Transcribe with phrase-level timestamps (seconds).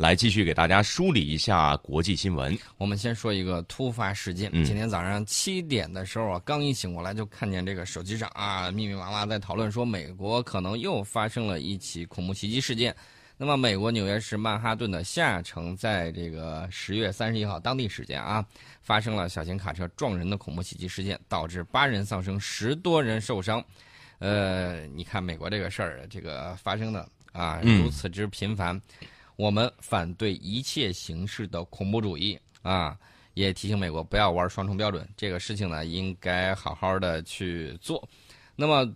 [0.00, 2.58] 来继续给大家梳理一下国际新闻。
[2.78, 4.48] 我们先说一个突发事件。
[4.54, 12.96] 嗯今天早上七点的时候啊，刚一醒过来就看见这个手机上啊，密密麻麻在讨论说美国可能又发生了一起恐怖袭击事件。
[13.36, 18.42] 那么，美国纽约市曼哈顿的下城，在这个十月三十一号当地时间啊，
[18.80, 23.62] 发生了小型卡车撞人的恐怖袭击事件，导致八人丧生，十多人受伤。
[24.18, 28.78] 呃，你看美国这个事儿，这个发生的啊嗯如此之频繁，
[29.40, 32.94] 我们反对一切形式的恐怖主义啊，
[33.32, 38.06] 也提醒美国不要玩双重标准，这个事情呢应该好好的去做。
[38.54, 38.86] 那么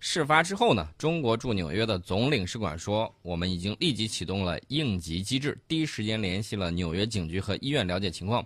[0.00, 8.44] 事发之后呢，中国驻纽约的总领事馆说，我们已经立即启动了应急机制，第一时间联系了纽约警局和医院了解情况。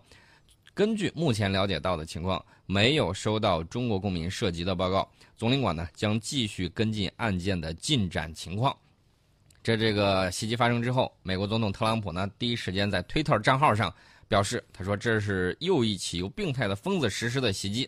[0.72, 5.10] 根据目前了解到的情况，没有收到中国公民涉及的报告。
[5.36, 8.76] 总领馆呢将继续跟进案件的进展情况。
[9.68, 13.94] 这这个袭击发生之后，美国总统特朗普呢第一时间在推特账号上
[14.26, 17.86] 表示，他说这是又一起由病态的疯子实施的袭击。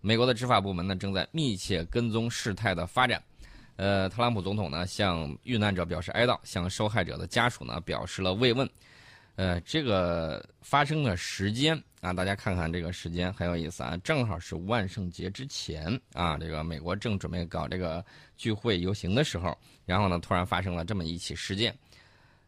[0.00, 3.22] 美国的执法部门呢正在密切跟踪事态的发展。
[3.76, 8.66] 呃，特朗普总统呢向遇难者表示哀悼，向受害者的家属呢表示了慰问。
[9.36, 18.04] 呃，这个发生的时间啊，大家看看这个时间很有意思啊，正好是万圣节之前啊，这个美国正准备搞这个
[18.36, 19.56] 聚会游行的时候，
[19.86, 21.74] 然后呢，突然发生了这么一起事件。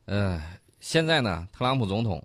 [0.04, 0.42] 呃，
[0.80, 2.22] 现在呢，特朗普总统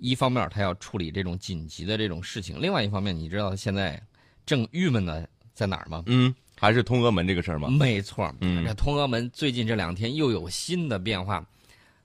[0.00, 4.02] 一方面他要处理这种紧急的这种事情，另外一方面，你知道他现在
[4.44, 6.02] 正郁闷的在哪儿吗？
[6.06, 7.68] 嗯，还是通俄门这个事儿吗？
[7.68, 11.46] 没错，嗯这通俄门最近这两天又有新的变化。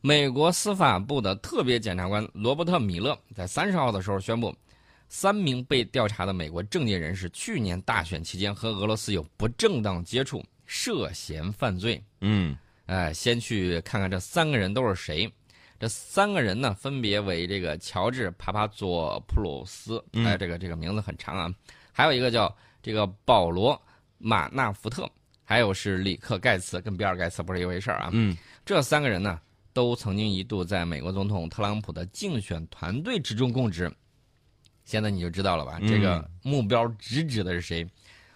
[0.05, 4.53] 美国司法部的特别检察官罗伯特·米勒在三十号的时候宣布，
[5.07, 12.03] 三名被调查的美国政界人士去年大选期间和俄罗斯有不正当接触，涉嫌犯罪。
[12.19, 12.53] 嗯
[12.87, 15.31] 哎，先去看看这三个人都是谁。
[15.79, 21.49] 这三个人呢，分别为这个乔治·帕帕佐普鲁斯，嗯哎，这个这个名字很长啊。
[21.93, 23.73] 还有一个叫这个保罗·
[24.17, 25.09] 马纳福特，
[25.45, 28.09] 还有是里克·盖茨，跟比尔·盖茨不是一回事儿啊。
[28.11, 28.35] 嗯
[28.65, 29.39] 这三个人呢，
[29.73, 33.91] 都曾经一度在美国总统特朗普的竞选团队之中供职。
[34.85, 35.79] 现在你就知道了吧？
[35.81, 37.85] 嗯这个目标直指的是谁？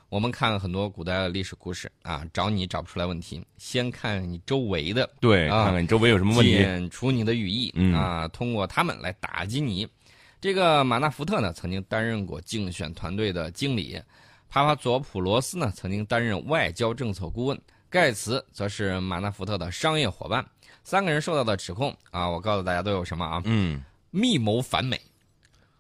[0.10, 6.54] 我们看很多古代的历史故事啊，找你找不出来问题，先看你周围的，对，啊看看你周围有什么问题。
[6.54, 9.86] 解除你的羽翼、嗯啊，通过他们来打击你。
[10.40, 14.00] 这个马纳福特呢，曾经担任过竞选团队的经理；
[14.48, 17.58] 帕帕佐普罗斯呢，曾经担任外交政策顾问；
[17.90, 20.46] 盖茨则是马纳福特的商业伙伴。
[20.88, 23.42] 三个人受到的指控啊，我告诉大家都有什么啊？
[23.44, 24.98] 嗯，密谋反美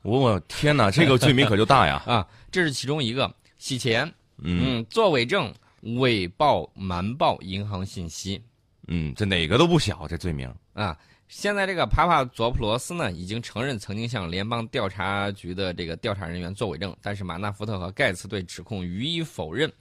[0.02, 2.04] 我天哪，这个罪名可就大呀。
[2.06, 3.26] 啊，这是其中一个；
[3.58, 4.06] 洗钱，
[4.40, 5.50] 嗯嗯，作伪证、
[5.96, 8.44] 伪报、瞒报银行信息。
[8.90, 10.54] 嗯，这哪个都不小，这罪名。
[10.74, 10.98] 啊，
[11.30, 19.72] 现在这个帕帕佐普罗斯呢，已经承认曾经向联邦调查局的这个调查人员作伪证，但是马纳福特和盖茨对指控予以否认。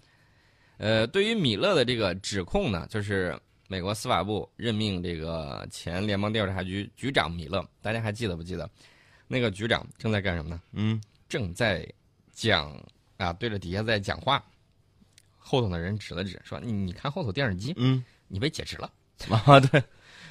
[0.79, 3.37] 呃，对于米勒的这个指控呢，就是
[3.69, 8.69] 美国司法部任命这个前联邦调查局局长米勒，大家还记得不记得？
[9.29, 10.61] 那个局长正在干什么呢？
[10.73, 11.85] 嗯正在
[12.33, 12.73] 讲
[13.17, 14.43] 啊，对着底下在讲话。
[15.37, 18.93] 后头的人指了指，说：“你你看后头电视机，嗯你被解职了
[19.31, 19.83] 啊，对，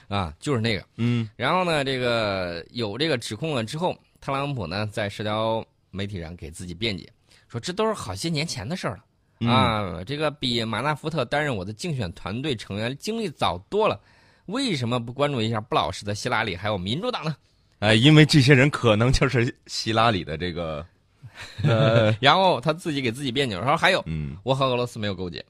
[0.09, 0.85] 啊！”就是那个。
[0.97, 7.09] 嗯然后呢，这个有这个指控了之后，特朗普呢在社交媒体上给自己辩解，
[7.47, 9.05] 说这都是好些年前的事儿了、
[9.39, 13.99] 嗯啊，这个比马纳福特担任我的竞选团队成员经历早多了，
[14.45, 17.35] 为什么不关注一下不老实的希拉里还有民主党呢？
[17.79, 20.85] 哎，因为这些人可能就是希拉里的这个，
[21.63, 25.43] 呃，然后他自己给自己辩解说还有嗯，我和俄罗斯没有勾结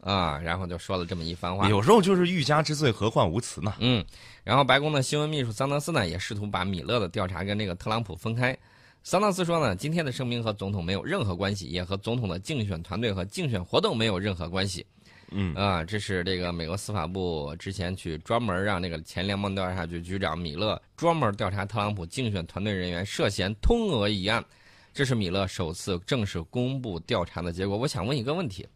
[0.00, 1.68] 啊，然后就说了这么一番话。
[1.68, 3.74] 有时候就是欲加之罪，何患无辞嘛？
[3.80, 4.02] 嗯，
[4.44, 8.56] 然后白宫的新闻秘书桑德斯呢，也试图把米勒的调查跟那个特朗普分开。
[9.06, 14.84] 桑德斯说呢，今天的声明和总统没有任何关系，也和总统的竞选团队和竞选活动没有任何关系。
[15.30, 24.44] 嗯啊，这是这个美国司法部之前去专门让那个前联邦调查局局长米勒专门调查特朗普竞选团队人员涉嫌通俄一案，
[24.92, 27.76] 这是米勒首次正式公布调查的结果。
[27.76, 28.66] 我想问一个问题：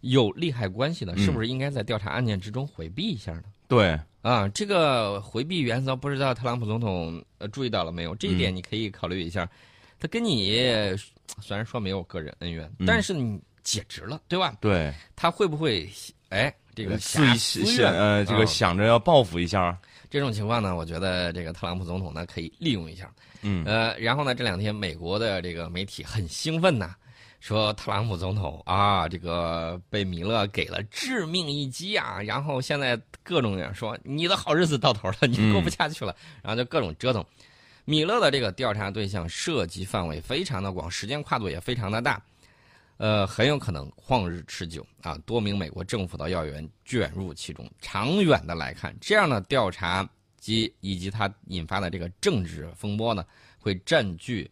[0.00, 3.44] 有利害关系的，是不是应该在调查案件之中回避一下呢？
[3.70, 8.16] 对，啊，这个回避原则不知道特朗普总统呃注意到了没有？
[8.16, 9.48] 这一嗯点你可以考虑一下。
[10.00, 10.58] 他跟你
[11.40, 14.56] 虽然说没有个人恩怨，嗯但是你解职了，对吧？
[14.60, 15.88] 对，他会不会
[16.30, 19.78] 哎这个自己私怨想呃，这个啊想着要报复一下，
[20.10, 20.74] 这种情况呢？
[20.74, 23.08] 我觉得这个特朗普总统呢可以利用一下。
[23.42, 26.94] 嗯呃，然后呢，这两天美国的这个媒体很兴奋呐，
[27.40, 37.24] 说特朗普总统啊，这个被米勒给了致命一击啊，然后现在各种人说你的好日子到头了，你过不下去了，然后就各种折腾。
[37.86, 42.22] 米勒的这个调查对象涉及范围非常的广，时间跨度也非常的大，
[42.98, 47.68] 呃，很有可能旷日持久啊，多名美国政府的要员卷入其中。
[47.80, 50.08] 长远的来看，这样的调查
[50.38, 53.24] 及以及它引发的这个政治风波呢，
[53.58, 54.48] 会占据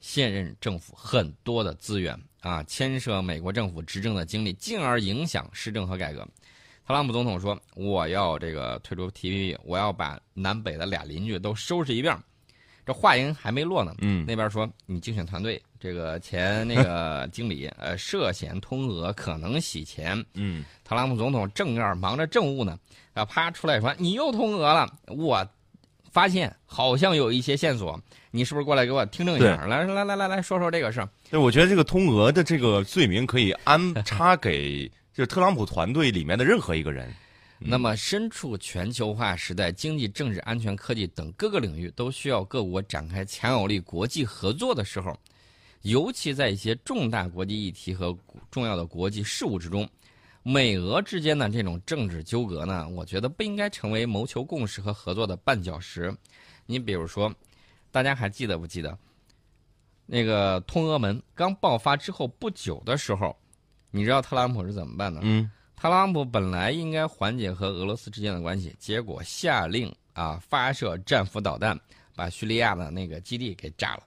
[0.00, 6.26] 现任政府很多的资源啊，牵涉美国政府执政的经历，进而影响施政和改革。
[6.86, 12.14] 特朗普总统说：“我要这个退出 TPP，我要把南北的俩邻居都收拾一遍。”
[12.84, 22.76] 这话音还没落呢，嗯，那边说你竞选团队这个前那个经理呃涉嫌通俄，可能洗钱，嗯，特朗普总统正面忙着政务呢，
[23.14, 25.48] 啊啪出来说你又通俄了，我
[26.12, 27.98] 发现好像有一些线索，
[28.30, 29.64] 你是不是过来给我听证一下？
[29.66, 31.08] 来来来来来说说这个事儿。
[31.30, 37.12] 对，我觉得这个通俄的这个罪名可以安插给就是特朗普团队里面的任何一个人。
[37.64, 45.16] 那么，身处全球化时代，经济、政治、安全、科技等各个领域都需要各国展开强有力国际合作的时候，
[45.82, 48.16] 尤其在一些重大国际议题和
[48.50, 49.88] 重要的国际事务之中，
[50.42, 56.14] 美俄之间的这种政治纠葛呢，我觉得不应该成为谋求共识和合作的绊脚石。
[56.66, 57.32] 你比如说，
[57.90, 58.96] 大家还记得不记得，
[60.06, 63.36] 那个通俄门刚爆发之后不久的时候，
[63.90, 65.20] 你知道特朗普是怎么办的？
[65.22, 65.50] 嗯。
[65.74, 71.76] 特朗普本来应该缓解和俄罗斯之间的关系，结果下令啊发射战斧导弹，
[72.14, 74.04] 把叙利亚的那个基地给炸了。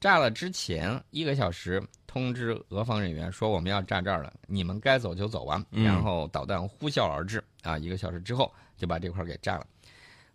[0.00, 1.80] 炸了之前一个小时，
[2.16, 5.62] 通知俄方人员说我们要炸这儿了，你们该走就走啊。
[5.70, 9.66] 然后导弹呼啸而至啊，一个小时之后就把这块给炸了。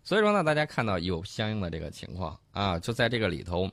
[0.04, 3.68] 所以说呢，大家看到有相应的这个情况啊，就在这个里头，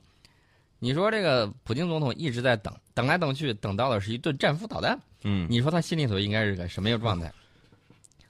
[0.79, 4.99] 你说这个普京总统一直在等，等来等去，等到的是一顿战斧导弹。
[5.23, 7.31] 嗯，你说他心里头应该是个什么样状态？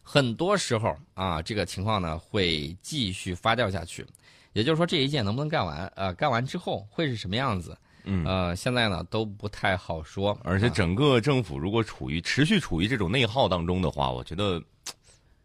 [0.03, 4.05] 很多时候啊，这个情况呢会继续发酵下去。
[4.51, 5.87] 也就是说，这一届能不能干完？
[5.95, 7.77] 呃，干完之后会是什么样子？
[8.09, 10.37] 嗯，呃，现在呢都不太好说。
[10.43, 14.61] 而且整个政府如果处于持续处于这种内耗当中的话，我觉得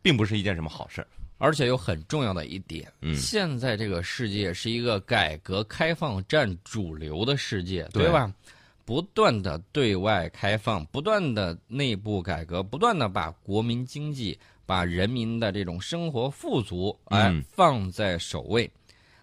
[0.02, 1.06] 并不是一件什么好事。
[1.38, 8.32] 而且有很重要的一点，嗯，现在这个世界是一个改革开放占主流的世界，对吧？
[8.86, 18.70] 不断的对外开放，不断的内部改革，不断的把国民经济、把人民的这种生活富足哎放在首位。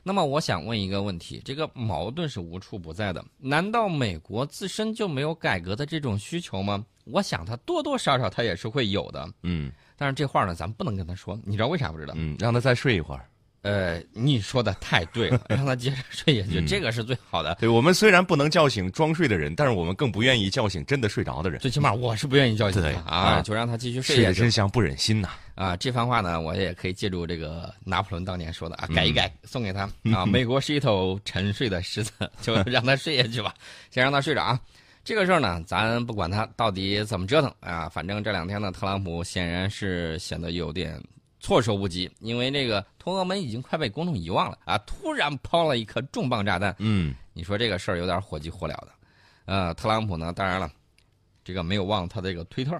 [0.03, 6.83] 那么，我想问一个问题：这个矛盾是无处不在的，难道美国自身就没有改革的这种需求吗？
[7.05, 9.29] 我想，他多多少少他也是会有的。
[9.43, 11.39] 嗯，但是这话呢，咱们不能跟他说。
[11.43, 12.13] 你知道为啥不知道？
[12.17, 13.27] 嗯，让他再睡一会儿。
[13.63, 17.55] 呃，你说的太对了， 让他接着睡下去，这个是最好的。
[17.59, 21.59] 对我们虽然不能叫醒装睡的人，但是我们更不愿意叫醒真的睡着的人。
[21.59, 24.39] 最起码我是不愿意叫醒他啊，就让他继续睡下去。
[24.39, 25.29] 真相不忍心呐！
[25.53, 29.81] 啊，这番话呢，我也可以借助这个拿破仑当年说的啊，改一改，送给他
[30.11, 30.25] 啊。
[30.25, 32.11] 美国是一头沉睡的狮子，
[32.41, 33.53] 就让他睡下去吧，
[33.91, 34.59] 先让他睡着啊。
[35.03, 40.99] 这个事儿呢，咱不管他到底怎么折腾啊，反正这两天呢，特朗普显然是显得有点。
[41.41, 44.77] 措手不及，因为这个通俄门已经快被公众遗忘了啊！
[44.85, 48.89] 突然抛了一颗重磅炸弹，嗯，你说这个事儿有点火急火燎的。
[49.45, 50.71] 呃，特朗普呢，当然了，
[51.43, 52.75] 这个没有忘他这个推特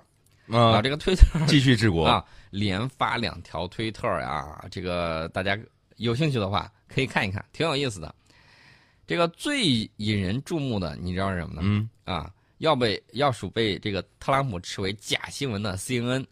[0.52, 5.58] 啊，这个推特继续治国啊，连发两条推特呀，这个大家
[5.98, 8.14] 有兴趣的话可以看一看，挺有意思的。
[9.08, 11.62] 这个最引人注目的，你知道是什么呢？
[11.64, 16.24] 嗯啊，要被要数被这个特朗普斥为假新闻的 CNN。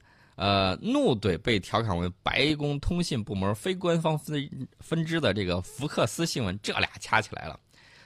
[0.42, 7.60] 呃，怒怼被调侃为白宫通信部门非官方分分支的这个福克斯新闻，这俩掐起来了。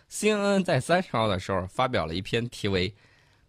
[0.10, 2.90] CNN 在三十号的时候发表了一篇题为《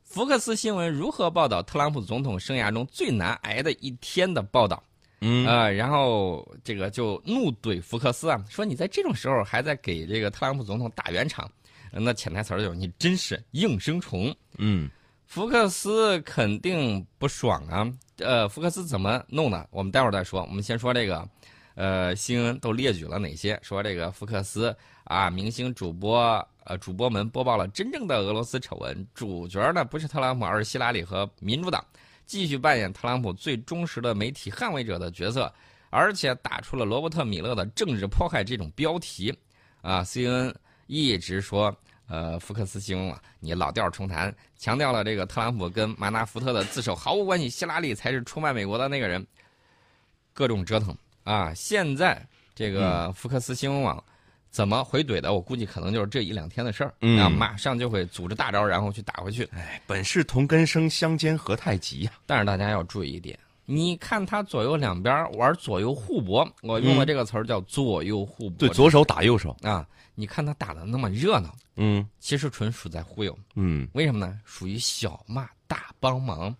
[0.02, 4.84] 福克斯新闻如何报道特朗普总统生涯中最难挨的一天》的报道。
[5.22, 11.50] 嗯啊，然后这个就怒怼福克斯啊，说你在这种时候还在给这个特朗普总统打圆场，
[11.90, 14.34] 那潜台词就是你真是应声虫。
[14.58, 14.90] 嗯，
[15.26, 17.90] 福克斯肯定不爽啊。
[18.18, 19.66] 呃，福克斯怎么弄的？
[19.72, 20.42] 我们待会儿再说。
[20.42, 21.28] 我们先说这个，
[21.74, 23.58] 呃，新闻都列举了哪些？
[23.60, 26.20] 说这个福克斯啊，明星主播，
[26.64, 29.06] 呃，主播们播报了真正的俄罗斯丑闻。
[29.12, 31.84] 主角呢不是特朗普，而是希拉里和民主党，
[32.26, 35.52] 继续扮演特朗普最忠实的媒体捍卫者的角色，
[35.90, 39.36] 而且打出了罗伯特米勒的政治迫害这种标题。
[39.80, 40.54] 啊，CNN
[40.86, 41.76] 一直说。
[42.06, 49.26] 呃，福克斯新闻网，你老调重弹，强调了这个特朗普跟马纳福特的自首毫无关系，希拉里才是出卖美国的那个人，
[50.32, 51.52] 各种折腾啊！
[51.54, 54.02] 现在这个福克斯新闻网
[54.50, 55.32] 怎么回怼的？
[55.32, 56.94] 我估计可能就是这一两天的事儿，
[57.30, 59.44] 马上就会组织大招，然后去打回去。
[59.52, 68.58] 哎，本是同根生，相煎何太急呀、但是大家要注意一点，你看他左右两边玩左右互搏，我用的这个词儿叫左右互搏。
[68.58, 69.56] 对，左手打右手。
[69.62, 73.36] 啊，你看他打的那么热闹，嗯其实纯属在忽悠。
[73.54, 74.38] 嗯为什么呢？
[74.44, 76.54] 属于小骂大帮忙。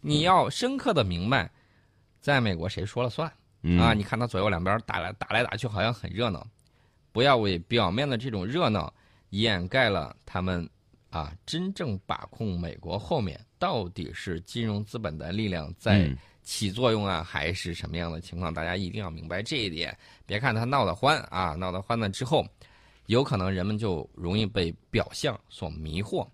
[0.00, 1.50] 你要深刻的明白，
[2.20, 3.32] 在美国谁说了算
[3.62, 3.94] 嗯啊？
[3.94, 6.46] 你看他左右两边打来打来打去，好像很热闹，
[7.10, 8.92] 不要为表面的这种热闹
[9.30, 10.68] 掩盖了他们
[11.08, 18.54] 啊真正把控美国后面到底是金融资本的力量在嗯起作用啊，还是什么样的情况？
[18.54, 19.96] 大家一定要明白这一点。
[20.26, 22.46] 别看他闹得欢啊，闹得欢了之后，
[23.06, 26.24] 有可能人们就容易被表象所迷惑。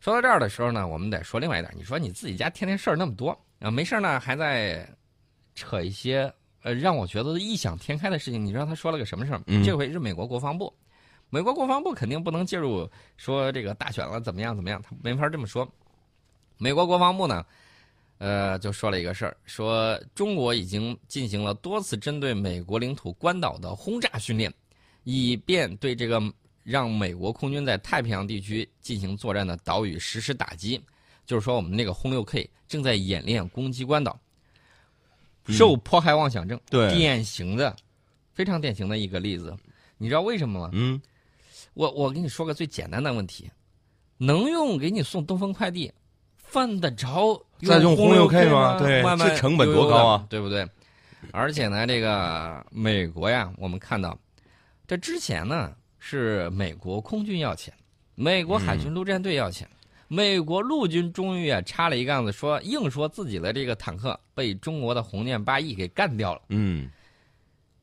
[0.00, 1.72] 说到这儿的时候呢，我们得说另外一点。
[1.76, 3.30] 你说你自己家天天事儿那么多
[3.60, 4.88] 啊，没事儿呢还在
[5.54, 6.32] 扯一些
[6.62, 8.44] 呃让我觉得异想天开的事情。
[8.44, 9.40] 你知道他说了个什么事儿？
[9.46, 10.72] 嗯这回是美国国防部，
[11.30, 15.68] 美国国防部肯定不能介入，说这个大选了怎么样怎么样，他没法这么说。
[16.58, 17.44] 美国国防部呢，
[18.22, 24.54] 呃，就说了一个事儿，说中国已经进行了多次针对美国领土关岛的轰炸训练，
[25.02, 26.22] 以便对这个
[26.62, 30.80] 让美国空军在太平洋地区进行作战的岛屿实施打击。
[31.26, 34.16] 就是说，我们那个轰六 K 正在演练攻击关岛，
[35.48, 37.74] 受迫害妄想症，对典型的，
[38.32, 39.52] 非常典型的一个例子。
[39.98, 40.70] 你知道为什么吗？
[40.72, 41.02] 嗯
[41.74, 43.50] 我我跟你说个最简单的问题，
[44.16, 45.90] 能用给你送东风快递，
[46.52, 48.78] 犯得着再用轰轰六 K 吗？
[48.78, 50.68] 对慢慢这成本多高啊对不对？
[51.30, 54.18] 而且呢，这个美国呀，我们看到，
[54.86, 57.72] 这之前呢是美国空军要钱，
[58.14, 59.66] 美国海军陆战队要钱，
[60.08, 66.90] 美国陆军终于啊插了一杠子说，硬说自己的这个坦克被中国的红箭八 E 给干掉了嗯，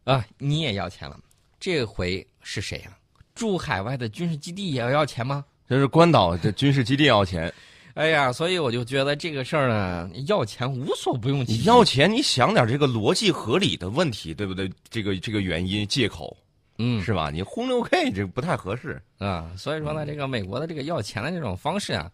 [0.03, 1.17] 啊，你也要钱了，
[1.59, 2.91] 这回是谁呀、
[3.33, 5.43] 驻海外的军事基地也要要钱吗？
[5.67, 7.51] 这是关岛这军事基地要钱，
[7.99, 11.59] 哎呀，所以我就觉得这个事儿呢，要钱无所不用其极。
[11.59, 14.71] 你要钱，你想点这个逻辑合理的问题，对不对？
[14.89, 16.37] 这个这个原因借口
[16.77, 17.29] 嗯是吧？
[17.29, 19.01] 你轰六 K 这不太合适。
[19.17, 22.09] 啊，所以说呢，这个美国的这个要钱的这种方式啊，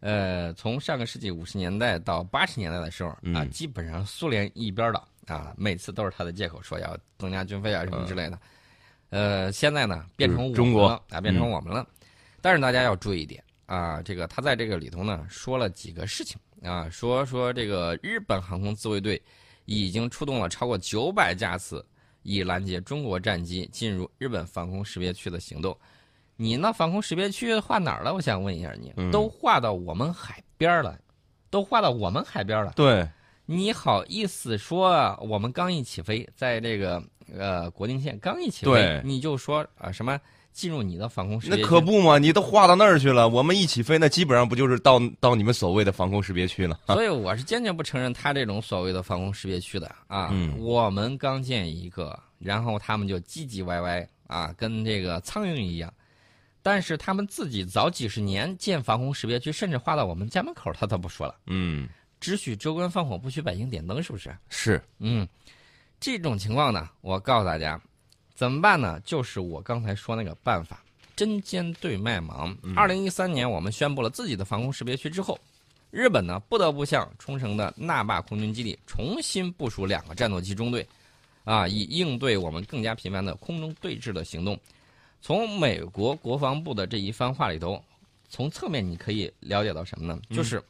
[0.00, 8.36] 呃，从上个世纪五十年代到八十年代的时候啊，嗯基本上苏联一边倒啊，每次都是他的借口，说要增加军费啊什么之类的。
[9.10, 11.86] 呃，现在呢变成我们嗯中国啊，变成我们了。
[12.40, 13.40] 但是大家要注意一点
[13.72, 19.20] 啊，这个他在这个里头呢说了几个事情啊，说说这个日本航空自卫队
[19.64, 21.82] 已经出动了超过九百架次，
[22.22, 25.74] 以拦截中国战机进入日本防空识别区的行动。
[26.36, 28.12] 你那防空识别区划哪儿了？
[28.12, 30.98] 我想问一下你，嗯都划到我们海边儿了，
[31.48, 32.74] 都划到我们海边儿了。
[32.76, 33.08] 对，
[33.46, 37.02] 你好意思说啊我们刚一起飞，在这个
[37.32, 40.20] 呃国境线刚一起飞，你就说啊什么
[40.52, 41.66] 进入你的防空识别那？
[41.66, 46.78] 可不嘛，你都划到那儿去了，我们一起飞，那基本上不就是到到你们所谓的防空识别区了？
[46.86, 50.28] 所 以我是坚决不承认他这种所谓的防空识别区的啊。
[50.32, 55.92] 嗯我们刚建一个，然后他们就唧唧歪歪啊，跟这个苍蝇一样。
[56.64, 61.88] 但是他们自己早几十年建防空识别区，甚至划到我们家门口，他都不说了，嗯，
[62.20, 64.32] 只许州官放火，不许百姓点灯，是不是？
[64.48, 65.26] 是，嗯，
[65.98, 67.80] 这种情况呢，我告诉大家，
[68.42, 69.00] 怎么办呢？
[69.04, 70.82] 就是我刚才说那个办法，
[71.14, 72.52] 针尖对麦芒。
[72.74, 75.38] 二零一三年，我们宣布了自己的防空识别区之后，
[75.92, 80.84] 日本呢不得不向冲绳的那霸空军基地重新部署两个战斗机中队，
[81.44, 84.58] 啊，以应对我们更加频繁的空中对峙的行动。
[85.20, 87.80] 从美国国防部的这一番话里头，
[88.28, 90.20] 从侧面你可以了解到什么呢？
[90.30, 90.60] 就是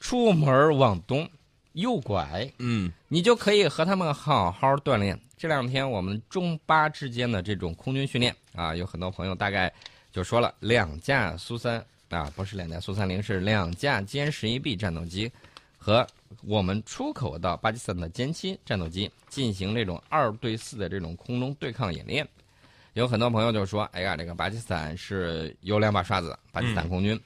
[0.00, 1.26] 出门往东，
[1.72, 5.18] 右拐，嗯你就可以和他们好好锻炼。
[5.36, 9.72] 这两天我们中巴之间的这种空军训练啊，有很多朋友大概
[10.12, 15.30] 就说了，两架苏三啊，不是两架苏三零，是两架歼十一 B 战斗机
[15.78, 16.06] 和
[16.42, 22.26] 我们出口到巴基斯坦的歼七战斗机进行这种二对四的这种空中对抗演练。
[22.94, 27.18] 有很多朋友就说：“哎呀，这个巴基斯坦是有两把刷子，巴基斯坦空军。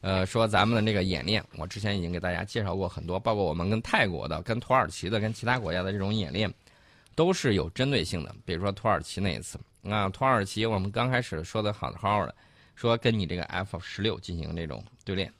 [0.00, 6.52] 呃，说咱们的这个演练，我之前已经给大家介绍过很多，包括我们跟泰国的、跟土耳其的、跟其他国家的这种演练，
[7.14, 8.34] 都是有针对性的。
[8.44, 12.34] 比如说土耳其那一次，啊，土耳其我们刚开始说的好好的，
[12.74, 15.30] 说跟你这个 F 十六进行这种对练，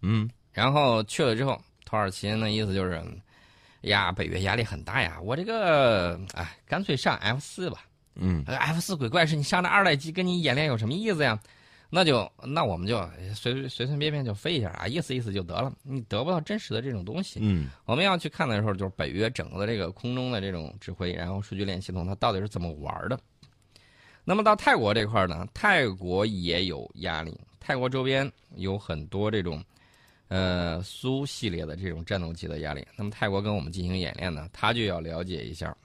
[0.00, 7.84] 嗯然后去了之后，土耳其那意思就是，哎呀，北约压力很大呀，我这个哎，干脆上 F 四吧。
[8.14, 11.38] 嗯，呃 F 四鬼怪是你上那二代机跟你演练有什么意思呀？
[11.88, 12.98] 那就那我们就
[13.34, 15.72] 随随随便便就飞一下啊，意思意思就得了。
[15.82, 17.38] 你得不到真实的这种东西。
[17.42, 23.18] 嗯我们要去看的时候，就是北约整个的这个空中的这种指挥，然后数据链系统它到底是怎么玩的。
[24.24, 27.38] 那么到泰国这块呢，泰国也有压力。
[27.60, 29.62] 泰国周边有很多这种，
[30.28, 32.84] 呃苏系列的这种战斗机的压力。
[32.96, 35.76] 那么泰国跟我们进行演练呢，他就要了解一下。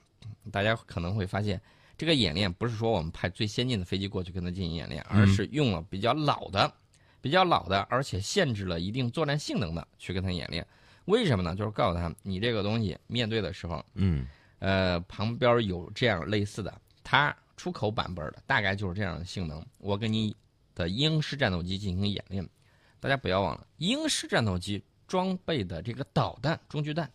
[0.50, 1.60] 大家可能会发现，
[2.02, 6.74] 这个演练不是说我们派最先进的飞机过去跟他进行演练，而是用了比较老的、
[7.20, 10.66] 比较老的，而且限制了一定作战性能的去跟他演练。
[11.04, 11.54] 为什么呢？
[11.54, 14.26] 就是告诉他，你这个东西面对的时候，嗯，
[14.58, 19.64] 呃，旁边有这样类似的，它出口版本的大概就是这样的性能。
[19.78, 20.34] 我跟你
[20.74, 22.44] 的鹰式战斗机进行演练，
[22.98, 27.08] 大家不要忘了，鹰式战斗机装备的这个导弹、中距弹，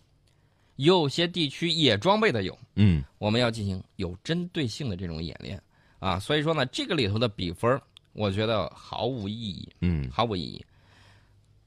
[0.78, 2.58] 有些地区也装备的有。
[2.76, 5.62] 嗯，我们要进行有针对性的这种演练
[6.00, 7.80] 啊，所以说呢，这个里头的比分，
[8.14, 9.70] 我觉得毫无意义。
[9.82, 10.66] 嗯，毫无意义。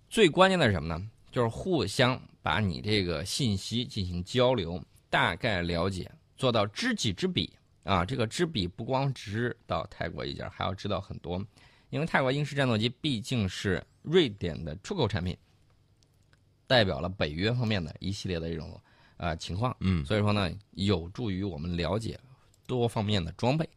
[0.09, 1.09] 最关键的是什么呢？
[1.31, 7.53] 就是互相把你这个信息进行交流，大概了解，做到知己知彼
[7.85, 8.05] 啊。
[8.05, 11.45] 这个知彼不光知道泰国一家，还要知道很多，
[11.91, 15.37] 因为泰国英式战斗机毕竟是瑞典的出口产品，
[16.67, 18.81] 代表了北约方面的一系列的这种
[19.21, 19.77] 呃情况。
[19.81, 22.19] 嗯，所以说呢，有助于我们了解
[22.67, 23.69] 多方面的装备。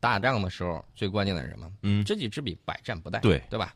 [0.00, 1.72] 打仗的时候，最关键的是什么？
[1.82, 3.20] 嗯，知己知彼，百战不殆。
[3.20, 3.72] 对，对吧？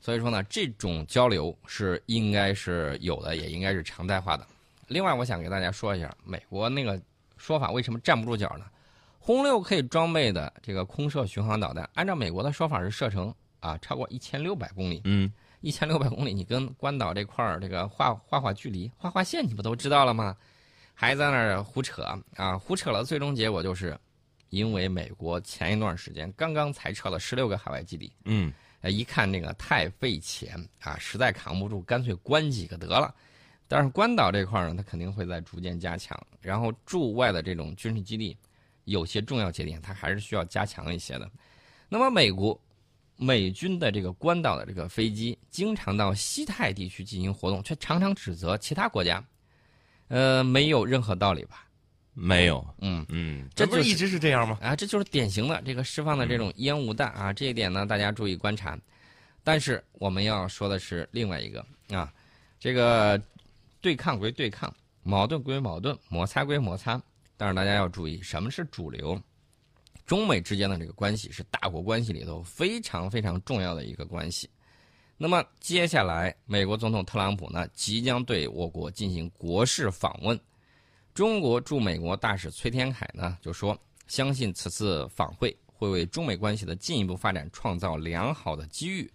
[0.00, 4.46] 所以说呢，这种交流是应该是有的，也应该是常态化的。
[4.86, 7.00] 另外，我想给大家说一下，美国那个
[7.36, 8.66] 说法为什么站不住脚呢？
[9.18, 15.00] 轰六 K 装备的这个空射巡航导弹，按照美国的说法是射程啊超过一千六百公里。
[15.02, 15.28] 嗯，
[15.66, 20.36] 一千六百公里，你跟关岛这块儿这个画画画距离、画画线，你不都知道了吗？
[20.94, 22.04] 还在那儿胡扯
[22.36, 22.56] 啊！
[22.56, 23.98] 胡扯了，最终结果就是，
[24.50, 28.12] 因为美国前一段时间刚刚裁撤了十六个海外基地。
[28.26, 33.12] 嗯，呃，一看这个太费钱啊，实在扛不住，干脆关几个得了。
[33.66, 38.36] 但是关岛这块儿呢，它肯定会在逐渐加强，然后驻外的这种军事基地，
[38.84, 41.28] 有些重要节点它还是需要加强一些的。
[41.88, 42.56] 那么美国
[43.16, 49.24] 美军的这个关岛的这个飞机，经常到西太地区进行活动，却常常指责其他国家，
[50.08, 51.66] 呃，没有任何道理吧？
[52.12, 53.04] 没有，嗯。
[53.08, 54.58] 嗯，这就是不是一直是这样吗？
[54.62, 58.78] 啊，这就是典型的这个释放的这种烟雾弹啊，这一点呢，大家注意观察。
[59.44, 62.12] 但是我们要说的是另外一个啊，
[62.58, 63.20] 这个
[63.80, 67.00] 对抗归对抗，矛盾归矛盾，摩擦归摩擦。
[67.36, 69.20] 但是大家要注意，什么是主流？
[70.06, 74.48] 中美之间的这个关系是大国关系里头非常非常重要的一个关系。
[75.18, 80.38] 那么接下来，美国总统特朗普呢，即将对我国进行国事访问。
[81.12, 89.10] 中国驻美国大使崔天凯呢就说，相信此次访会会为中美关系的进一步发展创造良好的机遇。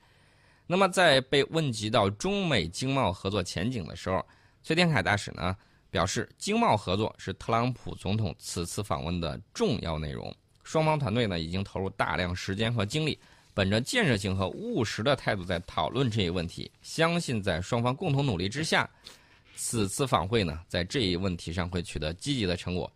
[0.66, 4.26] 那么在被问及到中美经贸合作前景的时候，
[4.64, 5.56] 崔天凯大使呢
[5.92, 10.36] 表示，经贸合作是特朗普总统此次访问的重要内容。
[10.64, 13.18] 双方团队呢已经投入大量时间和精力，
[13.54, 16.72] 本着建设性和务实的态度在讨论这一问题。
[16.82, 18.90] 相信在双方共同努力之下，
[19.56, 22.92] 此次访会呢在这一问题上会取得积极的成果。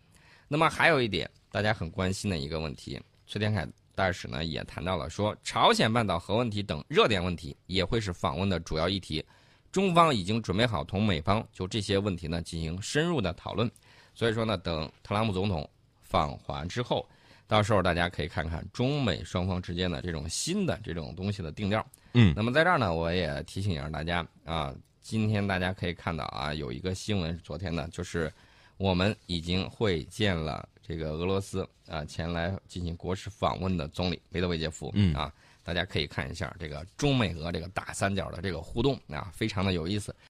[0.48, 9.26] 那么还有一点大家很关心的一个问题，崔天凯大使呢也谈到了说，朝鲜半岛核问题等热点问题也会是访问的主要议题。
[9.72, 13.70] 中方已经准备好同美方就这些问题呢进行深入的讨论。
[14.14, 15.70] 所以说呢，等特朗普总统
[16.02, 17.06] 访华之后。
[17.48, 21.86] 到时候大家可以看看中美双方之间的这种新的这种东西的定调。
[22.14, 28.32] 嗯，那么在这儿呢，我也提醒一下大家啊，今天大家可以看到啊，有一个新闻，昨天呢，就是
[28.78, 34.90] 我们已经会见了这个俄罗斯啊前来进行国事访问的总理梅德韦杰夫。
[34.94, 35.32] 嗯啊，
[35.62, 40.16] 大家可以看一下这个中美俄这个大三角的这个互动啊，非常的有意思。